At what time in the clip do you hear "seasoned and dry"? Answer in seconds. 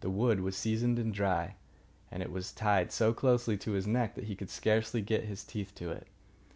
0.56-1.54